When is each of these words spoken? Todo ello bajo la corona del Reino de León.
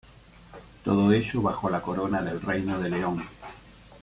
Todo 0.83 1.11
ello 1.11 1.41
bajo 1.43 1.69
la 1.69 1.79
corona 1.83 2.23
del 2.23 2.41
Reino 2.41 2.79
de 2.79 2.89
León. 2.89 3.23